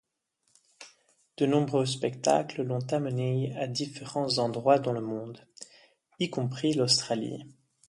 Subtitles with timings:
[1.37, 5.47] De nombreux spectacles l'ont amenée à différents endroits dans le monde,
[6.19, 7.43] y compris l'Australie.